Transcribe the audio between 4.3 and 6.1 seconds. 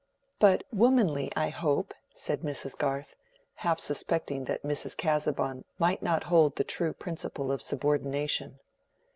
that Mrs. Casaubon might